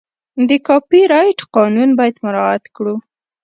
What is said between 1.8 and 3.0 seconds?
باید مراعت کړو.